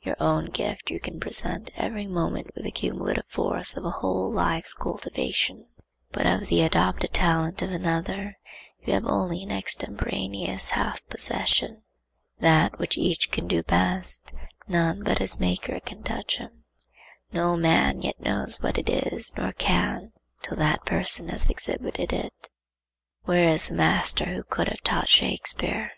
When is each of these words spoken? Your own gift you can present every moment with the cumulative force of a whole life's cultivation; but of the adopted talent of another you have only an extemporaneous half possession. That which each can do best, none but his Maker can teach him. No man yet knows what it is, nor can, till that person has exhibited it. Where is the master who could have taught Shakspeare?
Your 0.00 0.16
own 0.18 0.46
gift 0.46 0.88
you 0.90 0.98
can 0.98 1.20
present 1.20 1.70
every 1.76 2.06
moment 2.06 2.54
with 2.54 2.64
the 2.64 2.70
cumulative 2.70 3.26
force 3.28 3.76
of 3.76 3.84
a 3.84 3.90
whole 3.90 4.32
life's 4.32 4.72
cultivation; 4.72 5.66
but 6.10 6.24
of 6.26 6.46
the 6.46 6.62
adopted 6.62 7.12
talent 7.12 7.60
of 7.60 7.70
another 7.70 8.38
you 8.86 8.94
have 8.94 9.04
only 9.04 9.42
an 9.42 9.52
extemporaneous 9.52 10.70
half 10.70 11.06
possession. 11.08 11.82
That 12.40 12.78
which 12.78 12.96
each 12.96 13.30
can 13.30 13.46
do 13.46 13.62
best, 13.62 14.32
none 14.66 15.02
but 15.02 15.18
his 15.18 15.38
Maker 15.38 15.78
can 15.80 16.02
teach 16.02 16.38
him. 16.38 16.64
No 17.30 17.54
man 17.54 18.00
yet 18.00 18.18
knows 18.18 18.62
what 18.62 18.78
it 18.78 18.88
is, 18.88 19.34
nor 19.36 19.52
can, 19.52 20.12
till 20.40 20.56
that 20.56 20.86
person 20.86 21.28
has 21.28 21.50
exhibited 21.50 22.10
it. 22.10 22.48
Where 23.24 23.50
is 23.50 23.68
the 23.68 23.74
master 23.74 24.24
who 24.32 24.44
could 24.44 24.68
have 24.68 24.80
taught 24.80 25.10
Shakspeare? 25.10 25.92